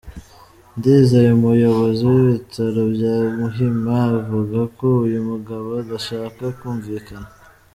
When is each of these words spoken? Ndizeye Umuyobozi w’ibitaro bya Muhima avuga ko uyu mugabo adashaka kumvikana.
Ndizeye 0.77 1.29
Umuyobozi 1.37 2.01
w’ibitaro 2.11 2.81
bya 2.93 3.15
Muhima 3.37 3.95
avuga 4.19 4.59
ko 4.77 4.85
uyu 5.05 5.19
mugabo 5.29 5.67
adashaka 5.81 6.43
kumvikana. 6.59 7.27